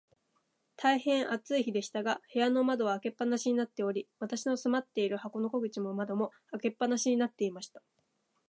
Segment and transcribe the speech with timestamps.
[0.77, 7.83] 大へん暑い日でしたが、部屋の窓は開け放しになっており、私の住まっている箱の戸口も窓も、開け放しになっていました。